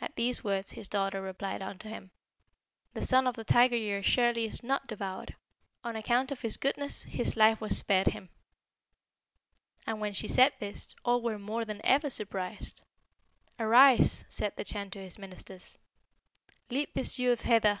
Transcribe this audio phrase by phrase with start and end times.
[0.00, 2.10] At these words his daughter replied unto him,
[2.92, 5.36] 'The Son of the Tiger year assuredly is not devoured.
[5.84, 8.30] On account of his goodness his life was spared him.'
[9.86, 12.82] "And when she said this, all were more than ever surprised.
[13.56, 15.78] 'Arise!' said the Chan to his ministers,
[16.68, 17.80] 'lead this youth hither.'